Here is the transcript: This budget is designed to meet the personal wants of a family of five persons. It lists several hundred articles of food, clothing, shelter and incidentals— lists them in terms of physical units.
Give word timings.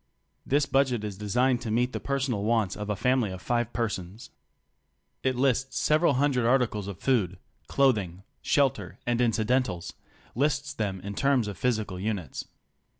This 0.47 0.65
budget 0.65 1.03
is 1.03 1.15
designed 1.15 1.61
to 1.61 1.69
meet 1.69 1.93
the 1.93 1.99
personal 1.99 2.43
wants 2.43 2.75
of 2.75 2.89
a 2.89 2.95
family 2.95 3.29
of 3.29 3.39
five 3.39 3.71
persons. 3.71 4.31
It 5.21 5.35
lists 5.35 5.77
several 5.77 6.13
hundred 6.15 6.47
articles 6.47 6.87
of 6.87 6.97
food, 6.97 7.37
clothing, 7.67 8.23
shelter 8.41 8.97
and 9.05 9.21
incidentals— 9.21 9.93
lists 10.35 10.73
them 10.73 11.01
in 11.01 11.13
terms 11.13 11.47
of 11.47 11.55
physical 11.55 11.99
units. 11.99 12.47